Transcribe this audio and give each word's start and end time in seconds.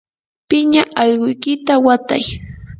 piña 0.49 0.83
allquykita 1.01 1.73
watay. 1.85 2.23